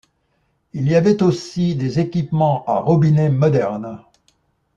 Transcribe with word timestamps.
Il 0.73 0.87
y 0.89 0.95
avait 0.95 1.21
aussi 1.21 1.75
des 1.75 1.99
équipements 1.99 2.65
à 2.65 2.79
robinets 2.79 3.29
modernes. 3.29 4.03